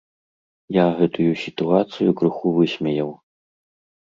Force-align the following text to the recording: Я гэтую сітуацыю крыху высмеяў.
Я 0.75 0.85
гэтую 1.01 1.27
сітуацыю 1.43 2.09
крыху 2.23 2.47
высмеяў. 2.57 3.15